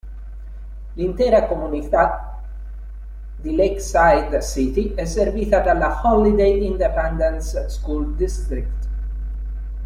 [0.95, 2.41] L'intera comunità
[3.35, 8.87] di Lakeside City è servita dalla Holliday Independent School District.